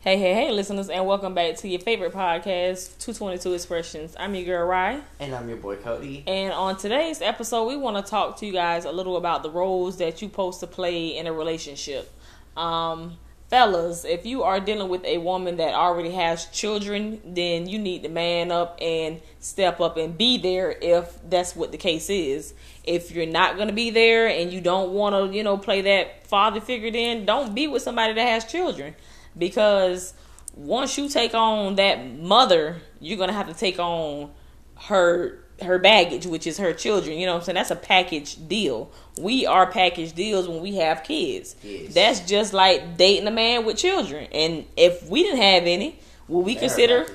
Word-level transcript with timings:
Hey, 0.00 0.16
hey, 0.16 0.32
hey, 0.32 0.52
listeners, 0.52 0.88
and 0.88 1.04
welcome 1.08 1.34
back 1.34 1.56
to 1.56 1.66
your 1.68 1.80
favorite 1.80 2.12
podcast, 2.12 2.98
222 3.00 3.52
Expressions. 3.52 4.14
I'm 4.16 4.32
your 4.36 4.44
girl, 4.44 4.64
Rye. 4.64 5.00
And 5.18 5.34
I'm 5.34 5.48
your 5.48 5.58
boy, 5.58 5.74
Cody. 5.74 6.22
And 6.24 6.52
on 6.52 6.76
today's 6.76 7.20
episode, 7.20 7.66
we 7.66 7.76
want 7.76 7.96
to 7.96 8.08
talk 8.08 8.36
to 8.36 8.46
you 8.46 8.52
guys 8.52 8.84
a 8.84 8.92
little 8.92 9.16
about 9.16 9.42
the 9.42 9.50
roles 9.50 9.96
that 9.96 10.22
you're 10.22 10.30
supposed 10.30 10.60
to 10.60 10.68
play 10.68 11.16
in 11.16 11.26
a 11.26 11.32
relationship. 11.32 12.12
Um, 12.56 13.16
fellas, 13.50 14.04
if 14.04 14.24
you 14.24 14.44
are 14.44 14.60
dealing 14.60 14.88
with 14.88 15.04
a 15.04 15.18
woman 15.18 15.56
that 15.56 15.74
already 15.74 16.12
has 16.12 16.46
children, 16.46 17.20
then 17.24 17.68
you 17.68 17.80
need 17.80 18.04
to 18.04 18.08
man 18.08 18.52
up 18.52 18.78
and 18.80 19.20
step 19.40 19.80
up 19.80 19.96
and 19.96 20.16
be 20.16 20.38
there 20.38 20.76
if 20.80 21.18
that's 21.28 21.56
what 21.56 21.72
the 21.72 21.76
case 21.76 22.08
is. 22.08 22.54
If 22.84 23.10
you're 23.10 23.26
not 23.26 23.56
going 23.56 23.66
to 23.66 23.74
be 23.74 23.90
there 23.90 24.28
and 24.28 24.52
you 24.52 24.60
don't 24.60 24.92
want 24.92 25.16
to, 25.16 25.36
you 25.36 25.42
know, 25.42 25.58
play 25.58 25.80
that 25.80 26.24
father 26.28 26.60
figure, 26.60 26.92
then 26.92 27.26
don't 27.26 27.52
be 27.52 27.66
with 27.66 27.82
somebody 27.82 28.12
that 28.12 28.28
has 28.28 28.44
children 28.44 28.94
because 29.38 30.14
once 30.54 30.98
you 30.98 31.08
take 31.08 31.34
on 31.34 31.76
that 31.76 32.18
mother, 32.18 32.76
you're 33.00 33.18
gonna 33.18 33.32
have 33.32 33.48
to 33.48 33.54
take 33.54 33.78
on 33.78 34.30
her 34.76 35.38
her 35.62 35.78
baggage, 35.78 36.26
which 36.26 36.46
is 36.46 36.58
her 36.58 36.72
children. 36.72 37.18
You 37.18 37.26
know 37.26 37.32
what 37.32 37.40
I'm 37.40 37.44
saying? 37.46 37.54
That's 37.54 37.70
a 37.70 37.76
package 37.76 38.48
deal. 38.48 38.90
We 39.18 39.46
are 39.46 39.66
package 39.66 40.12
deals 40.12 40.48
when 40.48 40.60
we 40.60 40.76
have 40.76 41.02
kids. 41.02 41.56
Yes. 41.62 41.94
That's 41.94 42.20
just 42.20 42.52
like 42.52 42.96
dating 42.96 43.26
a 43.26 43.32
man 43.32 43.64
with 43.64 43.76
children. 43.76 44.28
And 44.32 44.66
if 44.76 45.08
we 45.08 45.22
didn't 45.22 45.42
have 45.42 45.64
any, 45.64 45.98
would 46.28 46.44
we 46.44 46.54
They're 46.54 46.60
consider 46.60 47.06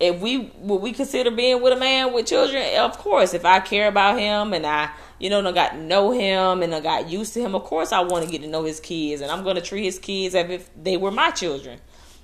if 0.00 0.20
we 0.20 0.50
would 0.58 0.82
we 0.82 0.92
consider 0.92 1.30
being 1.30 1.62
with 1.62 1.72
a 1.72 1.76
man 1.76 2.12
with 2.12 2.26
children? 2.26 2.64
Of 2.78 2.98
course, 2.98 3.34
if 3.34 3.44
I 3.44 3.60
care 3.60 3.88
about 3.88 4.18
him 4.18 4.52
and 4.52 4.66
I 4.66 4.90
you 5.18 5.30
know, 5.30 5.38
and 5.38 5.48
I 5.48 5.52
got 5.52 5.72
to 5.72 5.78
know 5.78 6.12
him 6.12 6.62
and 6.62 6.74
I 6.74 6.80
got 6.80 7.08
used 7.08 7.34
to 7.34 7.40
him. 7.40 7.54
Of 7.54 7.64
course, 7.64 7.92
I 7.92 8.00
want 8.00 8.24
to 8.24 8.30
get 8.30 8.42
to 8.42 8.48
know 8.48 8.64
his 8.64 8.80
kids, 8.80 9.22
and 9.22 9.30
I'm 9.30 9.44
going 9.44 9.56
to 9.56 9.62
treat 9.62 9.84
his 9.84 9.98
kids 9.98 10.34
as 10.34 10.50
if 10.50 10.70
they 10.82 10.96
were 10.96 11.10
my 11.10 11.30
children. 11.30 11.80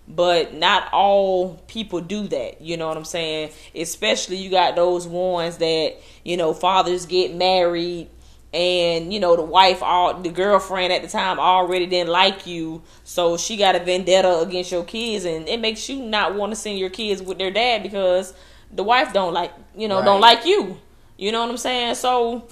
But 0.09 0.55
not 0.55 0.93
all 0.93 1.55
people 1.69 2.01
do 2.01 2.27
that. 2.29 2.61
You 2.61 2.77
know 2.77 2.89
what 2.89 2.97
I'm 2.97 3.05
saying? 3.05 3.53
Especially 3.75 4.37
you 4.37 4.51
got 4.51 4.75
those 4.75 5.07
ones 5.07 5.59
that 5.59 5.95
you 6.25 6.37
know 6.37 6.53
fathers 6.53 7.07
get 7.07 7.35
married 7.35 8.09
and 8.53 9.13
you 9.13 9.19
know 9.19 9.35
the 9.35 9.43
wife 9.43 9.83
all 9.83 10.21
the 10.21 10.29
girlfriend 10.29 10.93
at 10.93 11.01
the 11.01 11.09
time 11.09 11.39
already 11.39 11.87
didn't 11.87 12.11
like 12.11 12.47
you 12.47 12.83
so 13.03 13.37
she 13.37 13.57
got 13.57 13.75
a 13.75 13.81
vendetta 13.81 14.41
against 14.41 14.71
your 14.71 14.85
kids 14.85 15.25
and 15.25 15.49
it 15.49 15.59
makes 15.59 15.89
you 15.89 16.03
not 16.03 16.35
want 16.35 16.53
to 16.53 16.57
send 16.57 16.79
your 16.79 16.91
kids 16.91 17.23
with 17.23 17.39
their 17.39 17.51
dad 17.51 17.83
because 17.83 18.35
the 18.71 18.83
wife 18.83 19.13
don't 19.13 19.33
like 19.33 19.53
you 19.75 19.89
know 19.89 20.05
don't 20.05 20.21
like 20.21 20.45
you 20.45 20.79
you 21.17 21.33
know 21.33 21.41
what 21.41 21.51
i'm 21.51 21.57
saying 21.57 21.95
so 21.95 22.47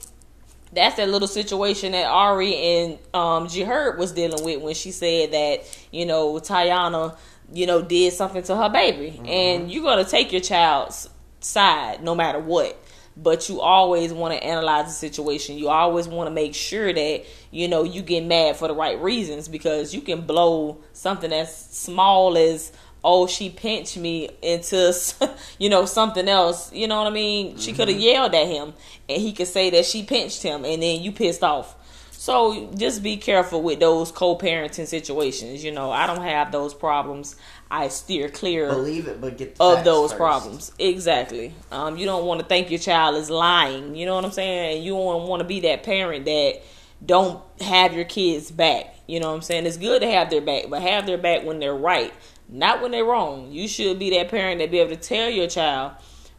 that's 0.72 0.96
that 0.96 1.08
little 1.08 1.28
situation 1.28 1.92
that 1.92 2.06
Ari 2.06 2.54
and 2.54 2.98
um 3.14 3.44
was 3.44 4.12
dealing 4.12 4.44
with 4.44 4.60
when 4.62 4.74
she 4.74 4.90
said 4.92 5.32
that 5.32 5.86
you 5.90 6.06
know 6.06 6.34
Tayana 6.34 7.16
you 7.52 7.66
know 7.66 7.82
did 7.82 8.12
something 8.12 8.42
to 8.44 8.56
her 8.56 8.68
baby. 8.68 9.20
And 9.26 9.70
you're 9.70 9.84
gonna 9.84 10.04
take 10.04 10.32
your 10.32 10.40
child's 10.40 11.08
side 11.40 12.02
no 12.02 12.14
matter 12.14 12.38
what 12.38 12.76
but 13.16 13.48
you 13.48 13.60
always 13.60 14.12
want 14.12 14.32
to 14.34 14.42
analyze 14.42 14.86
the 14.86 14.92
situation. 14.92 15.58
You 15.58 15.68
always 15.68 16.08
want 16.08 16.28
to 16.28 16.30
make 16.30 16.54
sure 16.54 16.92
that 16.92 17.24
you 17.50 17.68
know 17.68 17.82
you 17.82 18.02
get 18.02 18.24
mad 18.24 18.56
for 18.56 18.68
the 18.68 18.74
right 18.74 19.00
reasons 19.00 19.48
because 19.48 19.94
you 19.94 20.00
can 20.00 20.22
blow 20.22 20.78
something 20.92 21.32
as 21.32 21.54
small 21.54 22.36
as 22.38 22.72
oh 23.02 23.26
she 23.26 23.48
pinched 23.50 23.96
me 23.96 24.28
into 24.42 24.92
you 25.58 25.68
know 25.68 25.84
something 25.84 26.28
else 26.28 26.72
you 26.72 26.86
know 26.86 26.98
what 26.98 27.06
i 27.06 27.10
mean 27.10 27.56
she 27.58 27.72
could 27.72 27.88
have 27.88 27.98
yelled 27.98 28.34
at 28.34 28.46
him 28.46 28.72
and 29.08 29.20
he 29.20 29.32
could 29.32 29.48
say 29.48 29.70
that 29.70 29.84
she 29.84 30.02
pinched 30.02 30.42
him 30.42 30.64
and 30.64 30.82
then 30.82 31.00
you 31.00 31.10
pissed 31.12 31.42
off 31.42 31.74
so 32.10 32.70
just 32.76 33.02
be 33.02 33.16
careful 33.16 33.62
with 33.62 33.80
those 33.80 34.12
co-parenting 34.12 34.86
situations 34.86 35.64
you 35.64 35.72
know 35.72 35.90
i 35.90 36.06
don't 36.06 36.22
have 36.22 36.52
those 36.52 36.74
problems 36.74 37.36
i 37.70 37.88
steer 37.88 38.28
clear 38.28 38.68
Believe 38.68 39.06
it, 39.08 39.20
but 39.20 39.38
get 39.38 39.56
of 39.60 39.84
those 39.84 40.10
first. 40.10 40.18
problems. 40.18 40.72
Exactly. 40.78 41.54
Um, 41.70 41.96
you 41.96 42.04
don't 42.04 42.26
want 42.26 42.40
to 42.40 42.46
think 42.46 42.68
your 42.70 42.80
child 42.80 43.14
is 43.16 43.30
lying. 43.30 43.94
You 43.94 44.06
know 44.06 44.16
what 44.16 44.24
I'm 44.24 44.32
saying? 44.32 44.76
And 44.76 44.84
you 44.84 44.92
don't 44.92 45.28
want 45.28 45.40
to 45.40 45.46
be 45.46 45.60
that 45.60 45.84
parent 45.84 46.24
that 46.24 46.62
don't 47.04 47.40
have 47.60 47.94
your 47.94 48.04
kids 48.04 48.50
back. 48.50 48.94
You 49.06 49.20
know 49.20 49.28
what 49.28 49.36
I'm 49.36 49.42
saying? 49.42 49.66
It's 49.66 49.76
good 49.76 50.02
to 50.02 50.10
have 50.10 50.30
their 50.30 50.40
back, 50.40 50.64
but 50.68 50.82
have 50.82 51.06
their 51.06 51.16
back 51.16 51.44
when 51.44 51.60
they're 51.60 51.72
right, 51.74 52.12
not 52.50 52.82
when 52.82 52.90
they're 52.90 53.04
wrong. 53.04 53.50
You 53.50 53.68
should 53.68 53.98
be 53.98 54.10
that 54.10 54.28
parent 54.28 54.58
that 54.58 54.70
be 54.70 54.78
able 54.78 54.90
to 54.90 54.96
tell 54.96 55.30
your 55.30 55.48
child 55.48 55.92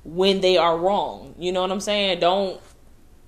when 0.03 0.41
they 0.41 0.57
are 0.57 0.77
wrong. 0.77 1.35
You 1.37 1.51
know 1.51 1.61
what 1.61 1.71
I'm 1.71 1.79
saying? 1.79 2.19
Don't 2.19 2.59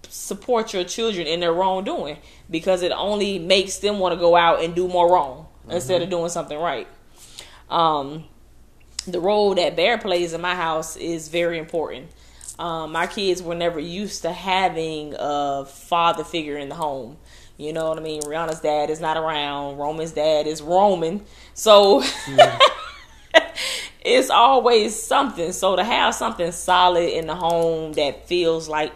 support 0.10 0.74
your 0.74 0.84
children 0.84 1.26
in 1.26 1.40
their 1.40 1.54
wrongdoing 1.54 2.18
because 2.50 2.82
it 2.82 2.92
only 2.92 3.40
makes 3.40 3.78
them 3.78 4.00
want 4.00 4.14
to 4.14 4.20
go 4.20 4.36
out 4.36 4.64
and 4.64 4.76
do 4.76 4.88
more 4.88 5.12
wrong 5.12 5.48
instead 5.70 6.02
of 6.02 6.10
doing 6.10 6.30
something 6.30 6.58
right. 6.58 6.88
Um, 7.70 8.26
the 9.08 9.20
role 9.20 9.56
that 9.56 9.76
Bear 9.76 9.98
plays 9.98 10.34
in 10.34 10.42
my 10.42 10.56
house 10.56 10.96
is 10.96 11.30
very 11.30 11.58
important. 11.58 12.12
Um, 12.60 12.92
my 12.92 13.08
kids 13.08 13.42
were 13.42 13.56
never 13.56 13.80
used 13.80 14.22
to 14.22 14.32
having 14.32 15.16
a 15.18 15.66
father 15.66 16.24
figure 16.24 16.58
in 16.58 16.70
the 16.70 16.76
home. 16.76 17.18
You 17.58 17.74
know 17.74 17.90
what 17.90 17.98
I 17.98 18.02
mean? 18.02 18.22
Rihanna's 18.22 18.62
dad 18.62 18.90
is 18.90 19.00
not 19.00 19.18
around. 19.18 19.78
Roman's 19.78 20.12
dad 20.12 20.48
is 20.48 20.62
Roman. 20.62 21.26
So 21.54 22.04
it's 24.04 24.30
always 24.30 25.02
something. 25.02 25.52
So 25.52 25.76
to 25.76 25.84
have 25.84 26.16
something 26.16 26.52
solid 26.52 27.10
in 27.10 27.28
the 27.28 27.36
home 27.36 27.94
that 27.94 28.28
feels 28.28 28.68
like 28.68 28.92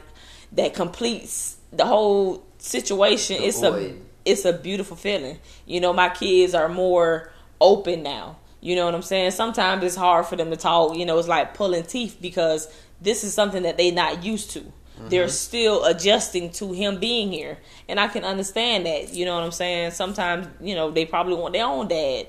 that 0.53 0.73
completes 0.73 1.57
the 1.71 1.85
whole 1.85 2.43
situation, 2.57 3.37
The 3.41 3.47
it's 3.47 3.63
a 3.63 3.95
it's 4.25 4.45
a 4.45 4.53
beautiful 4.53 4.97
feeling. 4.97 5.39
You 5.65 5.79
know, 5.79 5.93
my 5.93 6.09
kids 6.09 6.53
are 6.53 6.69
more 6.69 7.31
open 7.61 8.03
now. 8.03 8.37
You 8.59 8.75
know 8.75 8.85
what 8.85 8.95
I'm 8.95 9.01
saying? 9.01 9.31
Sometimes 9.31 9.83
it's 9.83 9.95
hard 9.95 10.25
for 10.25 10.35
them 10.35 10.49
to 10.49 10.57
talk. 10.57 10.97
You 10.97 11.05
know, 11.05 11.17
it's 11.17 11.27
like 11.27 11.53
pulling 11.53 11.83
teeth 11.83 12.17
because 12.21 12.67
this 12.99 13.23
is 13.23 13.33
something 13.33 13.63
that 13.63 13.77
they're 13.77 13.93
not 13.93 14.23
used 14.23 14.51
to. 14.51 14.63
They're 15.09 15.25
mm-hmm. 15.25 15.31
still 15.31 15.85
adjusting 15.85 16.51
to 16.53 16.71
him 16.73 16.99
being 16.99 17.31
here. 17.31 17.59
And 17.87 17.99
I 17.99 18.07
can 18.07 18.23
understand 18.23 18.85
that. 18.85 19.13
You 19.13 19.25
know 19.25 19.35
what 19.35 19.43
I'm 19.43 19.51
saying? 19.51 19.91
Sometimes, 19.91 20.47
you 20.59 20.75
know, 20.75 20.91
they 20.91 21.05
probably 21.05 21.35
want 21.35 21.53
their 21.53 21.65
own 21.65 21.87
dad. 21.87 22.27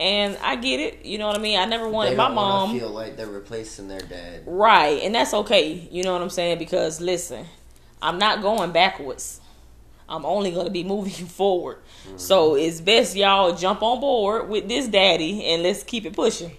And 0.00 0.38
I 0.42 0.56
get 0.56 0.78
it. 0.78 1.04
You 1.04 1.18
know 1.18 1.26
what 1.26 1.36
I 1.36 1.40
mean? 1.40 1.58
I 1.58 1.64
never 1.64 1.88
wanted 1.88 2.16
my 2.16 2.28
mom. 2.28 2.78
feel 2.78 2.90
like 2.90 3.16
they're 3.16 3.26
replacing 3.26 3.88
their 3.88 4.00
dad. 4.00 4.42
Right, 4.46 5.02
and 5.02 5.14
that's 5.14 5.34
okay. 5.34 5.88
You 5.90 6.04
know 6.04 6.12
what 6.12 6.22
I'm 6.22 6.30
saying? 6.30 6.58
Because 6.58 7.00
listen, 7.00 7.46
I'm 8.00 8.18
not 8.18 8.40
going 8.42 8.70
backwards. 8.72 9.40
I'm 10.08 10.24
only 10.24 10.52
going 10.52 10.66
to 10.66 10.72
be 10.72 10.84
moving 10.94 11.26
forward. 11.26 11.78
Mm-hmm. 12.06 12.18
So 12.18 12.54
it's 12.54 12.80
best 12.80 13.16
y'all 13.16 13.54
jump 13.54 13.82
on 13.82 14.00
board 14.00 14.48
with 14.48 14.68
this 14.68 14.86
daddy 14.86 15.44
and 15.46 15.62
let's 15.62 15.82
keep 15.82 16.06
it 16.06 16.14
pushing. 16.14 16.52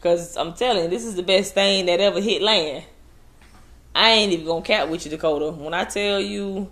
Cause 0.00 0.36
I'm 0.36 0.52
telling 0.52 0.84
you, 0.84 0.90
this 0.90 1.02
is 1.02 1.14
the 1.14 1.22
best 1.22 1.54
thing 1.54 1.86
that 1.86 1.98
ever 1.98 2.20
hit 2.20 2.42
land. 2.42 2.84
I 3.94 4.10
ain't 4.10 4.32
even 4.32 4.44
gonna 4.44 4.60
cap 4.60 4.90
with 4.90 5.06
you, 5.06 5.10
Dakota. 5.10 5.50
When 5.50 5.72
I 5.72 5.84
tell 5.84 6.20
you 6.20 6.70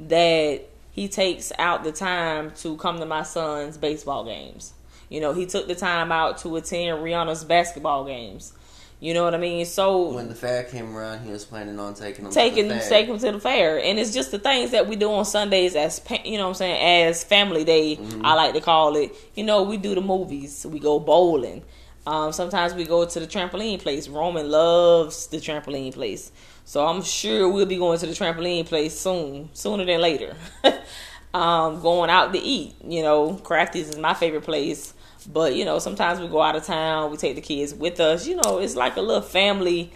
that 0.00 0.68
he 0.90 1.08
takes 1.08 1.50
out 1.58 1.82
the 1.82 1.92
time 1.92 2.50
to 2.56 2.76
come 2.76 2.98
to 2.98 3.06
my 3.06 3.22
son's 3.22 3.78
baseball 3.78 4.26
games. 4.26 4.73
You 5.08 5.20
know, 5.20 5.32
he 5.32 5.46
took 5.46 5.66
the 5.68 5.74
time 5.74 6.10
out 6.12 6.38
to 6.38 6.56
attend 6.56 6.98
Rihanna's 7.04 7.44
basketball 7.44 8.04
games. 8.04 8.52
You 9.00 9.12
know 9.12 9.24
what 9.24 9.34
I 9.34 9.38
mean? 9.38 9.66
So 9.66 10.12
When 10.14 10.28
the 10.28 10.34
fair 10.34 10.62
came 10.64 10.96
around, 10.96 11.24
he 11.26 11.30
was 11.30 11.44
planning 11.44 11.78
on 11.78 11.92
taking 11.94 12.24
them 12.24 12.32
taking 12.32 12.68
to 12.68 12.74
the 12.74 12.80
fair. 12.80 12.88
take 12.88 13.06
them 13.08 13.18
to 13.18 13.32
the 13.32 13.40
fair 13.40 13.78
and 13.78 13.98
it's 13.98 14.14
just 14.14 14.30
the 14.30 14.38
things 14.38 14.70
that 14.70 14.88
we 14.88 14.96
do 14.96 15.12
on 15.12 15.24
sundays 15.26 15.74
as 15.76 16.00
you 16.24 16.38
know 16.38 16.44
what 16.44 16.48
i'm 16.50 16.54
saying 16.54 17.06
as 17.08 17.22
family 17.22 17.64
day 17.64 17.96
Mm-hmm. 17.96 18.24
i 18.24 18.32
like 18.34 18.54
to 18.54 18.62
call 18.62 18.96
it 18.96 19.14
you 19.34 19.44
know 19.44 19.62
we 19.64 19.76
do 19.76 19.94
the 19.94 20.00
movies 20.00 20.64
we 20.70 20.78
go 20.78 20.98
bowling 21.00 21.62
um, 22.06 22.32
sometimes 22.32 22.72
we 22.72 22.84
go 22.84 23.04
to 23.04 23.20
the 23.20 23.26
trampoline 23.26 23.78
place 23.78 24.08
roman 24.08 24.50
loves 24.50 25.26
the 25.26 25.36
trampoline 25.38 25.92
place 25.92 26.32
so 26.64 26.86
i'm 26.86 27.02
sure 27.02 27.48
we'll 27.50 27.66
be 27.66 27.76
going 27.76 27.98
to 27.98 28.06
the 28.06 28.12
trampoline 28.14 28.64
place 28.64 28.98
soon 28.98 29.50
sooner 29.52 29.84
than 29.84 30.00
later 30.00 30.34
um, 31.34 31.82
going 31.82 32.08
out 32.08 32.32
to 32.32 32.38
eat 32.38 32.74
you 32.82 33.02
know 33.02 33.34
crafties 33.42 33.88
is 33.88 33.98
my 33.98 34.14
favorite 34.14 34.44
place 34.44 34.94
but 35.30 35.54
you 35.54 35.64
know 35.64 35.78
sometimes 35.78 36.20
we 36.20 36.28
go 36.28 36.40
out 36.40 36.56
of 36.56 36.64
town 36.64 37.10
we 37.10 37.16
take 37.16 37.34
the 37.34 37.42
kids 37.42 37.74
with 37.74 38.00
us 38.00 38.26
you 38.26 38.36
know 38.36 38.58
it's 38.58 38.76
like 38.76 38.96
a 38.96 39.02
little 39.02 39.22
family 39.22 39.92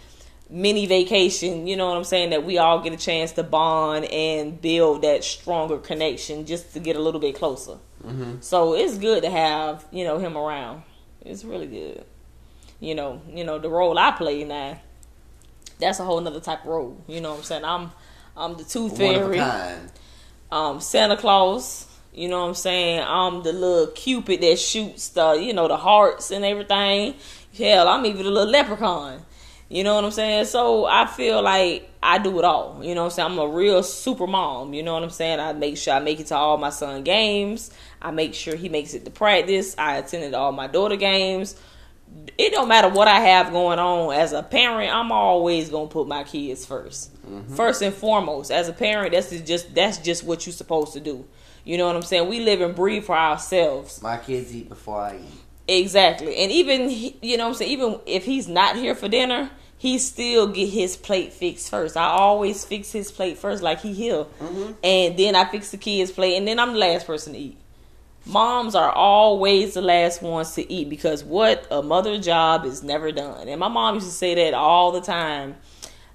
mini 0.51 0.87
vacation, 0.87 1.67
you 1.67 1.77
know 1.77 1.89
what 1.89 1.97
I'm 1.97 2.05
saying, 2.05 2.31
that 2.31 2.45
we 2.45 2.59
all 2.59 2.81
get 2.81 2.93
a 2.93 2.97
chance 2.97 3.33
to 3.33 3.43
bond 3.43 4.07
and 4.07 4.61
build 4.61 5.03
that 5.03 5.25
stronger 5.25 5.79
connection 5.79 6.47
just 6.47 6.73
to 6.75 6.81
get 6.81 6.97
a 6.97 7.01
little 7.01 7.21
bit 7.21 7.35
closer. 7.35 7.79
Mm-hmm. 8.05 8.37
So 8.41 8.75
it's 8.75 8.99
good 8.99 9.23
to 9.25 9.31
have, 9.31 9.85
you 9.91 10.05
know, 10.05 10.19
him 10.19 10.37
around. 10.37 10.83
It's 11.21 11.45
really 11.45 11.67
good. 11.67 12.05
You 12.81 12.95
know, 12.95 13.21
you 13.29 13.45
know, 13.45 13.59
the 13.59 13.69
role 13.69 13.99
I 13.99 14.13
play 14.13 14.45
now, 14.45 14.81
that's 15.79 15.99
a 15.99 16.05
whole 16.05 16.21
nother 16.21 16.41
type 16.41 16.61
of 16.61 16.67
role. 16.67 16.97
You 17.07 17.21
know 17.21 17.31
what 17.31 17.39
I'm 17.39 17.45
saying? 17.45 17.65
I'm 17.65 17.93
I'm 18.37 18.57
the 18.57 18.65
tooth 18.65 18.93
One 18.93 19.15
of 19.15 19.17
a 19.17 19.25
fairy, 19.25 19.37
kind. 19.39 19.93
Um, 20.51 20.81
Santa 20.81 21.17
Claus. 21.17 21.87
You 22.13 22.29
know 22.29 22.41
what 22.41 22.49
I'm 22.49 22.55
saying? 22.55 23.05
I'm 23.07 23.43
the 23.43 23.53
little 23.53 23.87
cupid 23.89 24.41
that 24.41 24.59
shoots 24.59 25.11
the, 25.11 25.33
you 25.35 25.53
know, 25.53 25.69
the 25.69 25.77
hearts 25.77 26.31
and 26.31 26.45
everything. 26.45 27.15
Hell, 27.57 27.87
I'm 27.87 28.05
even 28.07 28.27
a 28.27 28.31
little 28.31 28.51
leprechaun. 28.51 29.23
You 29.69 29.85
know 29.85 29.95
what 29.95 30.05
I'm 30.05 30.11
saying? 30.11 30.47
So 30.47 30.87
I 30.87 31.07
feel 31.07 31.43
like 31.43 31.91
I 32.03 32.19
do 32.19 32.39
it 32.39 32.45
all. 32.45 32.83
You 32.83 32.95
know 32.95 33.03
what 33.03 33.13
I'm 33.13 33.15
saying? 33.17 33.33
I'm 33.33 33.39
a 33.39 33.49
real 33.49 33.83
super 33.83 34.27
mom. 34.27 34.73
You 34.73 34.83
know 34.83 34.95
what 34.95 35.03
I'm 35.03 35.11
saying? 35.11 35.41
I 35.41 35.53
make 35.53 35.77
sure 35.77 35.95
I 35.95 36.01
make 36.01 36.21
it 36.21 36.29
to 36.29 36.37
all 36.37 36.57
my 36.57 36.71
son 36.71 37.05
games. 37.05 37.71
I 38.01 38.11
make 38.11 38.33
sure 38.35 38.57
he 38.57 38.71
makes 38.71 38.95
it 38.95 39.05
to 39.05 39.11
practice. 39.11 39.75
I 39.77 39.97
attended 39.97 40.33
all 40.33 40.53
my 40.53 40.69
daughter 40.69 40.97
games. 40.97 41.55
It 42.37 42.53
don't 42.53 42.69
matter 42.69 42.89
what 42.89 43.09
I 43.09 43.21
have 43.21 43.51
going 43.51 43.79
on 43.79 44.15
as 44.15 44.33
a 44.33 44.43
parent. 44.43 44.95
I'm 44.95 45.11
always 45.11 45.69
gonna 45.69 45.89
put 45.89 46.07
my 46.07 46.25
kids 46.25 46.65
1st 46.67 47.09
mm-hmm. 47.09 47.55
first 47.55 47.83
and 47.83 47.95
foremost. 47.95 48.51
As 48.51 48.69
a 48.69 48.73
parent, 48.73 49.13
that's 49.13 49.31
just 49.43 49.75
that's 49.75 49.99
just 49.99 50.25
what 50.25 50.47
you're 50.47 50.53
supposed 50.53 50.93
to 50.95 51.01
do. 51.01 51.27
You 51.65 51.77
know 51.77 51.87
what 51.87 51.97
I'm 51.97 52.03
saying? 52.03 52.29
We 52.29 52.41
live 52.41 52.61
and 52.61 52.75
breathe 52.75 53.05
for 53.05 53.17
ourselves. 53.17 54.01
My 54.03 54.17
kids 54.17 54.55
eat 54.55 54.69
before 54.69 55.03
I 55.03 55.17
eat. 55.17 55.77
Exactly. 55.81 56.37
And 56.37 56.51
even 56.51 56.91
you 56.91 57.37
know 57.37 57.45
what 57.45 57.51
I'm 57.51 57.55
saying, 57.55 57.73
even 57.73 58.01
if 58.07 58.25
he's 58.25 58.49
not 58.49 58.77
here 58.77 58.95
for 58.95 59.09
dinner, 59.09 59.51
he 59.77 59.99
still 59.99 60.49
get 60.49 60.69
his 60.69 60.97
plate 60.97 61.33
fixed 61.33 61.71
first. 61.71 61.97
I 61.97 62.07
always 62.07 62.65
fix 62.65 62.93
his 62.93 63.13
plate 63.13 63.39
first 63.39 63.63
like 63.63 63.81
he 63.81 63.93
here. 63.93 64.25
Mm-hmm. 64.41 64.73
And 64.83 65.19
then 65.19 65.37
I 65.37 65.45
fix 65.45 65.71
the 65.71 65.77
kids' 65.77 66.11
plate 66.11 66.37
and 66.37 66.47
then 66.47 66.59
I'm 66.59 66.73
the 66.73 66.79
last 66.79 67.07
person 67.07 67.33
to 67.35 67.39
eat. 67.39 67.59
Moms 68.27 68.75
are 68.75 68.91
always 68.91 69.75
the 69.75 69.81
last 69.81 70.21
ones 70.21 70.55
to 70.55 70.71
eat 70.71 70.91
because 70.91 71.25
what 71.25 71.67
a 71.71 71.83
mother 71.83 72.19
job 72.19 72.65
is 72.65 72.83
never 72.83 73.11
done. 73.11 73.49
And 73.49 73.59
my 73.59 73.69
mom 73.69 73.95
used 73.95 74.07
to 74.07 74.13
say 74.13 74.35
that 74.35 74.55
all 74.55 74.93
the 74.93 75.01
time 75.01 75.57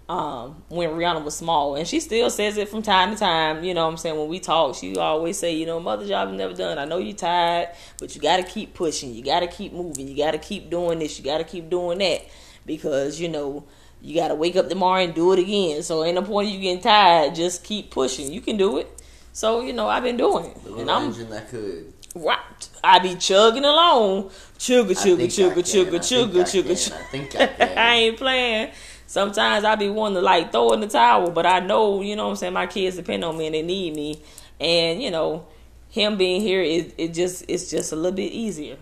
um, 0.09 0.63
when 0.69 0.89
Rihanna 0.89 1.23
was 1.23 1.35
small. 1.35 1.75
And 1.75 1.87
she 1.87 1.99
still 1.99 2.29
says 2.29 2.57
it 2.57 2.69
from 2.69 2.81
time 2.81 3.11
to 3.11 3.17
time. 3.17 3.63
You 3.63 3.73
know 3.73 3.85
what 3.85 3.91
I'm 3.91 3.97
saying? 3.97 4.17
When 4.17 4.27
we 4.27 4.39
talk, 4.39 4.75
she 4.75 4.95
always 4.95 5.37
say, 5.39 5.55
you 5.55 5.65
know, 5.65 5.79
mother 5.79 6.05
job 6.05 6.29
is 6.29 6.35
never 6.35 6.53
done. 6.53 6.77
I 6.77 6.85
know 6.85 6.97
you're 6.97 7.15
tired, 7.15 7.69
but 7.99 8.13
you 8.15 8.21
got 8.21 8.37
to 8.37 8.43
keep 8.43 8.73
pushing. 8.73 9.13
You 9.13 9.23
got 9.23 9.39
to 9.39 9.47
keep 9.47 9.73
moving. 9.73 10.07
You 10.07 10.17
got 10.17 10.31
to 10.31 10.37
keep 10.37 10.69
doing 10.69 10.99
this. 10.99 11.17
You 11.17 11.25
got 11.25 11.39
to 11.39 11.43
keep 11.43 11.69
doing 11.69 11.99
that 11.99 12.21
because, 12.65 13.19
you 13.19 13.29
know, 13.29 13.65
you 14.01 14.15
got 14.15 14.27
to 14.27 14.35
wake 14.35 14.55
up 14.55 14.67
tomorrow 14.67 15.01
and 15.01 15.15
do 15.15 15.31
it 15.33 15.39
again. 15.39 15.81
So 15.83 16.03
ain't 16.03 16.15
no 16.15 16.21
point 16.21 16.49
you 16.49 16.59
getting 16.59 16.83
tired. 16.83 17.35
Just 17.35 17.63
keep 17.63 17.89
pushing. 17.89 18.31
You 18.31 18.41
can 18.41 18.57
do 18.57 18.77
it. 18.77 19.01
So, 19.33 19.61
you 19.61 19.73
know, 19.73 19.89
I've 19.89 20.03
been 20.03 20.17
doing 20.17 20.45
it. 20.45 20.63
The 20.63 20.75
And 20.75 20.91
I'm 20.91 21.11
that 21.29 21.49
could. 21.49 21.93
right. 22.15 22.39
I 22.83 22.99
be 22.99 23.15
chugging 23.15 23.65
along. 23.65 24.29
Chugga, 24.59 24.95
I 24.95 25.03
chugga, 25.03 25.27
chugga, 25.27 25.57
I 25.57 25.61
chugga, 25.63 25.95
I 25.95 25.99
chugga, 26.01 26.01
think 26.01 26.03
I 26.03 26.03
chugga, 26.03 26.31
can. 26.31 26.45
chugga. 26.45 26.93
I 26.93 27.03
think 27.11 27.35
I 27.35 27.47
can. 27.47 27.77
I 27.77 27.95
ain't 27.95 28.17
playing. 28.17 28.71
Sometimes 29.07 29.65
I 29.65 29.75
be 29.75 29.89
wanting 29.89 30.15
to 30.17 30.21
like 30.21 30.51
throw 30.51 30.73
in 30.73 30.81
the 30.81 30.87
towel, 30.87 31.31
but 31.31 31.45
I 31.45 31.59
know, 31.59 32.01
you 32.01 32.15
know 32.15 32.25
what 32.25 32.29
I'm 32.31 32.35
saying, 32.37 32.53
my 32.53 32.67
kids 32.67 32.95
depend 32.97 33.23
on 33.25 33.37
me 33.37 33.47
and 33.47 33.55
they 33.55 33.61
need 33.63 33.95
me. 33.95 34.21
And, 34.59 35.01
you 35.01 35.11
know, 35.11 35.47
him 35.89 36.17
being 36.17 36.41
here 36.41 36.61
it, 36.61 36.93
it 36.97 37.13
just 37.13 37.45
it's 37.47 37.69
just 37.69 37.91
a 37.91 37.95
little 37.95 38.15
bit 38.15 38.31
easier. 38.31 38.77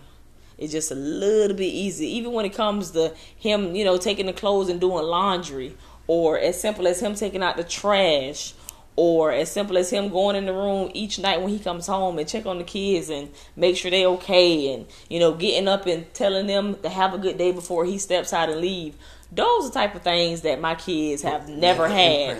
It's 0.57 0.71
just 0.73 0.91
a 0.91 0.95
little 0.95 1.57
bit 1.57 1.65
easier. 1.73 2.07
Even 2.07 2.33
when 2.33 2.45
it 2.45 2.53
comes 2.53 2.91
to 2.91 3.13
him, 3.37 3.75
you 3.75 3.83
know, 3.85 3.97
taking 3.97 4.27
the 4.27 4.33
clothes 4.33 4.69
and 4.69 4.79
doing 4.79 5.03
laundry, 5.05 5.75
or 6.07 6.37
as 6.39 6.59
simple 6.61 6.87
as 6.87 7.01
him 7.01 7.15
taking 7.15 7.41
out 7.43 7.57
the 7.57 7.63
trash, 7.63 8.53
or 8.95 9.31
as 9.31 9.51
simple 9.51 9.77
as 9.77 9.89
him 9.89 10.09
going 10.09 10.35
in 10.35 10.45
the 10.45 10.53
room 10.53 10.91
each 10.93 11.17
night 11.17 11.41
when 11.41 11.49
he 11.49 11.59
comes 11.59 11.87
home 11.87 12.19
and 12.19 12.27
check 12.27 12.45
on 12.45 12.57
the 12.57 12.63
kids 12.63 13.09
and 13.09 13.29
make 13.55 13.77
sure 13.77 13.89
they're 13.89 14.07
okay 14.07 14.73
and 14.73 14.85
you 15.09 15.19
know 15.19 15.33
getting 15.33 15.67
up 15.67 15.85
and 15.85 16.13
telling 16.13 16.47
them 16.47 16.75
to 16.81 16.89
have 16.89 17.13
a 17.13 17.17
good 17.17 17.37
day 17.37 17.51
before 17.51 17.85
he 17.85 17.97
steps 17.97 18.33
out 18.33 18.49
and 18.49 18.61
leave. 18.61 18.95
Those 19.31 19.65
are 19.65 19.67
the 19.69 19.73
type 19.73 19.95
of 19.95 20.01
things 20.01 20.41
that 20.41 20.59
my 20.59 20.75
kids 20.75 21.21
have 21.21 21.47
never 21.47 21.87
had. 21.87 22.37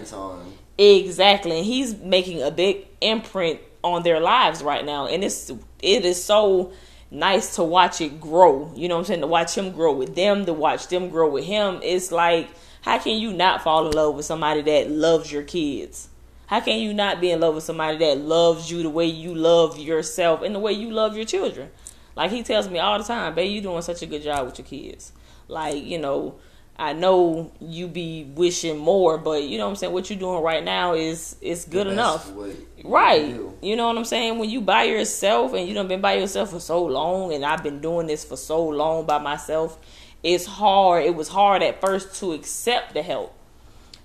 exactly. 0.78 1.58
And 1.58 1.66
he's 1.66 1.96
making 1.98 2.42
a 2.42 2.52
big 2.52 2.86
imprint 3.00 3.62
on 3.84 4.04
their 4.04 4.20
lives 4.20 4.62
right 4.62 4.86
now. 4.86 5.08
And 5.08 5.24
it's 5.24 5.50
it 5.82 6.04
is 6.04 6.22
so 6.22 6.74
nice 7.10 7.56
to 7.56 7.64
watch 7.64 8.02
it 8.02 8.20
grow. 8.20 8.72
You 8.76 8.90
know 8.90 8.96
what 8.96 9.02
i'm 9.02 9.06
saying? 9.06 9.22
To 9.22 9.28
watch 9.28 9.58
him 9.58 9.72
grow 9.72 9.94
with 9.94 10.16
them 10.16 10.46
to 10.46 10.54
watch 10.54 10.88
them 10.88 11.10
grow 11.10 11.30
with 11.30 11.46
him. 11.46 11.80
It's 11.82 12.12
like 12.12 12.50
how 12.82 12.98
can 12.98 13.18
you 13.18 13.32
not 13.32 13.64
fall 13.64 13.88
in 13.88 13.94
love 13.94 14.16
with 14.16 14.26
somebody 14.26 14.62
that 14.64 14.90
loves 14.90 15.32
your 15.32 15.44
kids 15.44 16.10
how 16.52 16.60
can 16.60 16.80
you 16.80 16.94
not 16.94 17.22
be 17.22 17.32
in 17.32 17.40
love 17.40 17.56
with 17.56 17.64
somebody 17.64 17.98
that 18.00 18.18
loves 18.18 18.70
you 18.70 18.84
the 18.84 18.90
way 18.90 19.06
you 19.06 19.34
love 19.34 19.80
yourself 19.80 20.42
and 20.42 20.54
the 20.54 20.60
way 20.60 20.74
you 20.74 20.92
love 20.92 21.16
your 21.16 21.24
children? 21.24 21.72
Like 22.14 22.30
he 22.30 22.44
tells 22.44 22.70
me 22.70 22.78
all 22.78 22.98
the 22.98 23.06
time, 23.06 23.34
babe, 23.36 23.50
you 23.50 23.62
doing 23.62 23.82
such 23.82 24.02
a 24.02 24.06
good 24.06 24.22
job 24.22 24.46
with 24.46 24.60
your 24.60 24.68
kids. 24.68 25.14
Like, 25.48 25.82
you 25.82 25.98
know, 25.98 26.36
I 26.78 26.92
know 26.92 27.54
you 27.62 27.88
be 27.88 28.26
wishing 28.36 28.78
more, 28.78 29.18
but 29.18 29.44
you 29.44 29.58
know 29.60 29.64
what 29.64 29.70
I'm 29.70 29.76
saying, 29.78 29.94
what 29.94 30.10
you're 30.10 30.20
doing 30.20 30.44
right 30.44 30.62
now 30.62 30.94
is 30.94 31.38
is 31.40 31.64
good 31.64 31.88
enough. 31.88 32.30
you 32.36 32.84
Right. 32.84 33.34
do. 33.34 33.58
You 33.62 33.78
know 33.78 33.88
what 33.88 33.98
I'm 33.98 34.04
saying? 34.04 34.38
When 34.38 34.50
you 34.50 34.60
by 34.60 34.84
yourself 34.84 35.54
and 35.54 35.66
you 35.66 35.74
done 35.74 35.88
been 35.88 36.02
by 36.02 36.16
yourself 36.16 36.50
for 36.50 36.60
so 36.60 36.84
long 36.84 37.32
and 37.32 37.46
I've 37.46 37.64
been 37.64 37.80
doing 37.80 38.08
this 38.08 38.26
for 38.26 38.36
so 38.36 38.68
long 38.68 39.06
by 39.06 39.20
myself, 39.20 39.78
it's 40.22 40.46
hard. 40.46 41.06
It 41.06 41.16
was 41.16 41.30
hard 41.30 41.64
at 41.64 41.80
first 41.80 42.20
to 42.20 42.34
accept 42.34 42.94
the 42.94 43.04
help. 43.04 43.34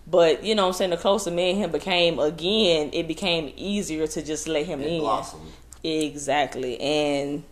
But 0.06 0.44
you 0.44 0.54
know 0.54 0.62
what 0.62 0.68
I'm 0.68 0.74
saying, 0.74 0.90
the 0.90 0.96
closer 0.96 1.30
me 1.30 1.50
and 1.50 1.58
him 1.58 1.72
became 1.72 2.18
again, 2.18 2.90
it 2.92 3.08
became 3.08 3.52
easier 3.56 4.06
to 4.06 4.22
just 4.22 4.46
let 4.46 4.66
him 4.66 4.80
It 4.80 4.92
in. 4.92 5.00
blossomed. 5.00 5.50
Exactly. 5.82 6.80
And 6.80 7.42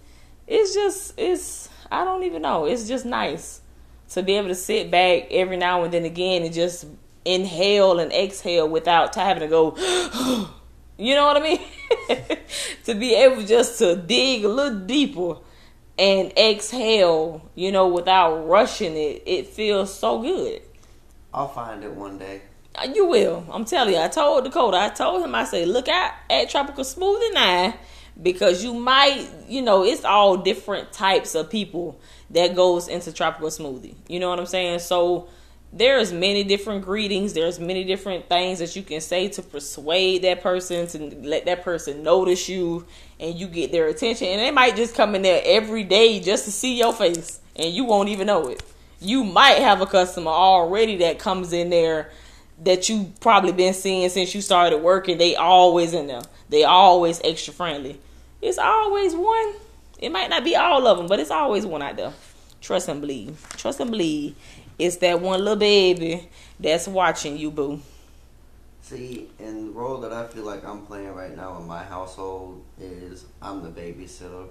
it's 0.46 0.74
just 0.74 1.14
it's 1.18 1.68
I 1.90 2.04
don't 2.04 2.22
even 2.24 2.42
know. 2.42 2.64
It's 2.64 2.86
just 2.86 3.04
nice 3.04 3.60
to 4.10 4.22
be 4.22 4.34
able 4.34 4.48
to 4.48 4.54
sit 4.54 4.90
back 4.90 5.28
every 5.30 5.56
now 5.56 5.82
and 5.82 5.92
then 5.92 6.04
again 6.04 6.42
and 6.42 6.54
just 6.54 6.86
inhale 7.24 7.98
and 7.98 8.12
exhale 8.12 8.68
without 8.68 9.14
having 9.14 9.40
to 9.40 9.48
go 9.48 9.74
you 10.98 11.14
know 11.14 11.24
what 11.26 11.36
I 11.36 11.40
mean? 11.40 11.60
to 12.84 12.94
be 12.94 13.14
able 13.14 13.42
just 13.42 13.78
to 13.78 13.96
dig 13.96 14.44
a 14.44 14.48
little 14.48 14.80
deeper 14.80 15.36
and 15.98 16.32
exhale, 16.36 17.48
you 17.54 17.72
know, 17.72 17.88
without 17.88 18.46
rushing 18.48 18.96
it, 18.96 19.22
it 19.26 19.46
feels 19.48 19.92
so 19.96 20.20
good. 20.22 20.60
I'll 21.34 21.48
find 21.48 21.82
it 21.82 21.90
one 21.92 22.16
day. 22.16 22.42
Uh, 22.76 22.88
You 22.94 23.06
will. 23.06 23.44
I'm 23.50 23.64
telling 23.64 23.94
you. 23.94 24.00
I 24.00 24.08
told 24.08 24.44
Dakota. 24.44 24.76
I 24.78 24.88
told 24.88 25.24
him. 25.24 25.34
I 25.34 25.44
say, 25.44 25.66
look 25.66 25.88
out 25.88 26.12
at 26.30 26.48
Tropical 26.48 26.84
Smoothie 26.84 27.34
now, 27.34 27.74
because 28.22 28.62
you 28.62 28.72
might, 28.72 29.28
you 29.48 29.60
know, 29.60 29.84
it's 29.84 30.04
all 30.04 30.36
different 30.36 30.92
types 30.92 31.34
of 31.34 31.50
people 31.50 32.00
that 32.30 32.54
goes 32.54 32.86
into 32.86 33.12
Tropical 33.12 33.48
Smoothie. 33.48 33.96
You 34.08 34.20
know 34.20 34.30
what 34.30 34.38
I'm 34.38 34.46
saying? 34.46 34.78
So 34.78 35.28
there's 35.72 36.12
many 36.12 36.44
different 36.44 36.84
greetings. 36.84 37.32
There's 37.32 37.58
many 37.58 37.82
different 37.82 38.28
things 38.28 38.60
that 38.60 38.76
you 38.76 38.84
can 38.84 39.00
say 39.00 39.26
to 39.30 39.42
persuade 39.42 40.22
that 40.22 40.40
person 40.40 40.86
to 40.86 40.98
let 41.28 41.46
that 41.46 41.64
person 41.64 42.04
notice 42.04 42.48
you, 42.48 42.86
and 43.18 43.34
you 43.34 43.48
get 43.48 43.72
their 43.72 43.88
attention. 43.88 44.28
And 44.28 44.40
they 44.40 44.52
might 44.52 44.76
just 44.76 44.94
come 44.94 45.16
in 45.16 45.22
there 45.22 45.42
every 45.44 45.82
day 45.82 46.20
just 46.20 46.44
to 46.44 46.52
see 46.52 46.78
your 46.78 46.92
face, 46.92 47.40
and 47.56 47.74
you 47.74 47.84
won't 47.84 48.08
even 48.08 48.28
know 48.28 48.46
it 48.46 48.62
you 49.00 49.24
might 49.24 49.58
have 49.58 49.80
a 49.80 49.86
customer 49.86 50.30
already 50.30 50.96
that 50.98 51.18
comes 51.18 51.52
in 51.52 51.70
there 51.70 52.10
that 52.62 52.88
you 52.88 53.12
probably 53.20 53.52
been 53.52 53.74
seeing 53.74 54.08
since 54.08 54.34
you 54.34 54.40
started 54.40 54.78
working. 54.78 55.18
They 55.18 55.34
always 55.36 55.92
in 55.92 56.06
there. 56.06 56.22
They 56.48 56.64
always 56.64 57.20
extra 57.24 57.52
friendly. 57.52 58.00
It's 58.40 58.58
always 58.58 59.14
one. 59.14 59.54
It 59.98 60.10
might 60.10 60.30
not 60.30 60.44
be 60.44 60.54
all 60.56 60.86
of 60.86 60.98
them, 60.98 61.06
but 61.06 61.18
it's 61.18 61.30
always 61.30 61.66
one 61.66 61.82
out 61.82 61.96
there. 61.96 62.12
Trust 62.60 62.88
and 62.88 63.00
believe. 63.00 63.44
Trust 63.56 63.80
and 63.80 63.90
believe. 63.90 64.36
It's 64.78 64.96
that 64.98 65.20
one 65.20 65.40
little 65.40 65.56
baby 65.56 66.28
that's 66.58 66.88
watching 66.88 67.36
you, 67.36 67.50
boo. 67.50 67.80
See, 68.82 69.30
and 69.38 69.68
the 69.68 69.72
role 69.72 69.98
that 70.00 70.12
I 70.12 70.26
feel 70.26 70.44
like 70.44 70.64
I'm 70.64 70.84
playing 70.84 71.14
right 71.14 71.34
now 71.34 71.56
in 71.58 71.66
my 71.66 71.82
household 71.82 72.62
is 72.78 73.24
I'm 73.40 73.62
the 73.62 73.70
babysitter. 73.70 74.48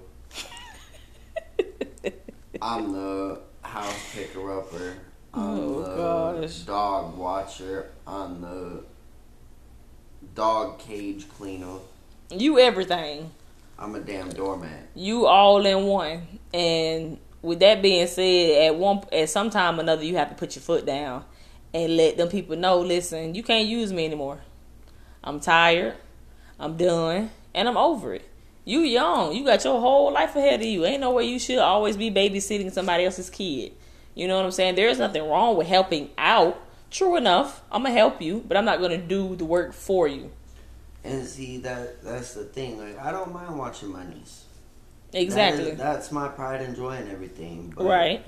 I'm 2.62 2.92
the 2.92 3.40
picker 4.14 4.58
upper. 4.58 4.94
I'm 5.32 5.42
Oh, 5.42 5.82
the 5.82 6.40
gosh. 6.42 6.58
dog 6.60 7.16
watcher. 7.16 7.90
I'm 8.06 8.40
the 8.40 8.84
dog 10.34 10.78
cage 10.78 11.28
cleaner. 11.28 11.78
You 12.30 12.58
everything. 12.58 13.30
I'm 13.78 13.94
a 13.96 14.00
damn 14.00 14.28
doormat. 14.30 14.88
you 14.94 15.26
all 15.26 15.64
in 15.66 15.84
one. 15.86 16.22
And 16.52 17.18
with 17.42 17.58
that 17.60 17.82
being 17.82 18.06
said, 18.06 18.68
at 18.68 18.76
one 18.76 19.02
at 19.12 19.28
some 19.28 19.50
time 19.50 19.78
or 19.78 19.80
another, 19.82 20.04
you 20.04 20.16
have 20.16 20.28
to 20.28 20.34
put 20.36 20.54
your 20.54 20.62
foot 20.62 20.86
down 20.86 21.24
and 21.72 21.96
let 21.96 22.16
them 22.16 22.28
people 22.28 22.56
know. 22.56 22.78
Listen, 22.80 23.34
you 23.34 23.42
can't 23.42 23.66
use 23.66 23.92
me 23.92 24.04
anymore. 24.04 24.38
I'm 25.24 25.40
tired. 25.40 25.94
I'm 26.60 26.76
done, 26.76 27.30
and 27.52 27.66
I'm 27.68 27.76
over 27.76 28.14
it. 28.14 28.28
You 28.64 28.80
young. 28.80 29.34
You 29.34 29.44
got 29.44 29.64
your 29.64 29.80
whole 29.80 30.12
life 30.12 30.36
ahead 30.36 30.60
of 30.60 30.66
you. 30.66 30.84
Ain't 30.86 31.00
no 31.00 31.10
way 31.10 31.24
you 31.24 31.38
should 31.40 31.58
always 31.58 31.96
be 31.96 32.10
babysitting 32.12 32.70
somebody 32.72 33.04
else's 33.04 33.28
kid. 33.28 33.72
You 34.14 34.28
know 34.28 34.36
what 34.36 34.44
I'm 34.44 34.50
saying? 34.52 34.76
There 34.76 34.88
is 34.88 34.98
nothing 34.98 35.28
wrong 35.28 35.56
with 35.56 35.66
helping 35.66 36.10
out. 36.16 36.60
True 36.90 37.16
enough, 37.16 37.62
I'm 37.72 37.82
gonna 37.82 37.94
help 37.94 38.22
you, 38.22 38.44
but 38.46 38.56
I'm 38.56 38.64
not 38.64 38.80
gonna 38.80 38.98
do 38.98 39.34
the 39.34 39.44
work 39.44 39.72
for 39.72 40.06
you. 40.06 40.30
And 41.02 41.26
see 41.26 41.58
that 41.58 42.02
that's 42.04 42.34
the 42.34 42.44
thing. 42.44 42.78
Like 42.78 42.98
I 43.04 43.10
don't 43.10 43.32
mind 43.32 43.58
watching 43.58 43.90
my 43.92 44.06
niece. 44.08 44.44
Exactly. 45.12 45.70
is- 45.70 45.78
that's 45.78 46.12
my 46.12 46.28
pride 46.28 46.60
and 46.60 46.76
joy 46.76 46.92
and 46.92 47.10
everything. 47.10 47.72
But 47.76 47.84
right. 47.86 48.24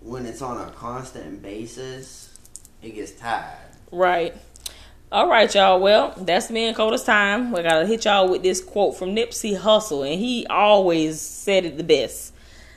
When 0.00 0.26
it's 0.26 0.42
on 0.42 0.60
a 0.60 0.70
constant 0.72 1.42
basis, 1.42 2.36
it 2.82 2.94
gets 2.94 3.12
tired. 3.12 3.58
Right. 3.92 4.34
All 5.12 5.28
right, 5.28 5.54
y'all. 5.54 5.78
Well, 5.78 6.14
that's 6.16 6.50
me 6.50 6.64
and 6.64 6.76
Coda's 6.76 7.04
time. 7.04 7.52
We 7.52 7.62
gotta 7.62 7.86
hit 7.86 8.06
y'all 8.06 8.28
with 8.30 8.42
this 8.42 8.64
quote 8.64 8.96
from 8.96 9.14
Nipsey 9.14 9.58
Hussle, 9.58 10.10
and 10.10 10.18
he 10.18 10.46
always 10.46 11.20
said 11.20 11.66
it 11.66 11.76
the 11.76 11.84
best. 11.84 12.31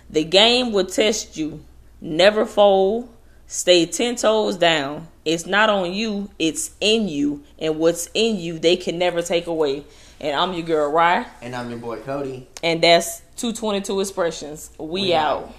The 0.10 0.24
game 0.24 0.72
will 0.72 0.86
test 0.86 1.38
you. 1.38 1.64
Never 2.02 2.46
fold. 2.46 3.10
Stay 3.48 3.86
ten 3.86 4.16
toes 4.16 4.58
down. 4.58 5.08
It's 5.24 5.46
not 5.46 5.70
on 5.70 5.92
you, 5.94 6.30
it's 6.38 6.72
in 6.80 7.08
you. 7.08 7.44
And 7.60 7.80
what's 7.80 8.10
in 8.14 8.38
you, 8.38 8.60
they 8.60 8.76
can 8.76 8.98
never 9.00 9.22
take 9.22 9.48
away. 9.48 9.84
And 10.20 10.36
I'm 10.36 10.54
your 10.54 10.64
girl, 10.66 10.92
Rye. 10.92 11.26
And 11.42 11.56
I'm 11.56 11.70
your 11.70 11.80
boy 11.80 11.98
Cody. 12.02 12.48
And 12.64 12.82
that's 12.82 13.22
222 13.38 14.02
Expressions. 14.02 14.72
We, 14.78 14.86
We 14.86 15.14
out. 15.14 15.44
out. 15.44 15.56